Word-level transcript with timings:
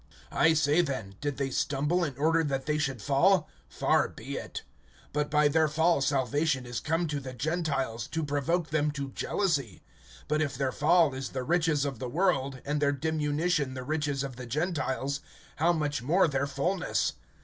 (11)I 0.31 0.57
say 0.57 0.81
then, 0.81 1.13
did 1.21 1.37
they 1.37 1.51
stumble 1.51 2.03
in 2.03 2.17
order 2.17 2.43
that 2.43 2.65
they 2.65 2.79
should 2.79 3.03
fall? 3.03 3.47
Far 3.69 4.07
be 4.09 4.35
it! 4.35 4.63
But 5.13 5.29
by 5.29 5.47
their 5.47 5.67
fall 5.67 6.01
salvation 6.01 6.65
is 6.65 6.79
come 6.79 7.05
to 7.05 7.19
the 7.19 7.33
Gentiles, 7.35 8.07
to 8.07 8.25
provoke 8.25 8.71
them 8.71 8.89
to 8.93 9.11
jealousy. 9.11 9.83
(12)But 10.27 10.41
if 10.41 10.55
their 10.57 10.71
fall 10.71 11.13
is 11.13 11.29
the 11.29 11.43
riches 11.43 11.85
of 11.85 11.99
the 11.99 12.09
world, 12.09 12.61
and 12.65 12.81
their 12.81 12.91
diminution 12.91 13.75
the 13.75 13.83
riches 13.83 14.23
of 14.23 14.37
the 14.37 14.47
Gentiles, 14.47 15.19
how 15.57 15.71
much 15.71 16.01
more 16.01 16.27
their 16.27 16.47
fullness? 16.47 17.13